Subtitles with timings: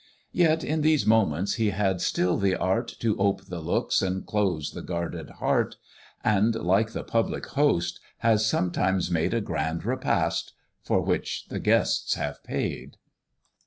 [0.31, 4.71] Yet, in these moments, he had still the art To ope the looks and close
[4.71, 5.75] the guarded heart;
[6.23, 12.15] And, like the public host, has sometimes made A grand repast, for which the guests
[12.15, 12.97] have paid.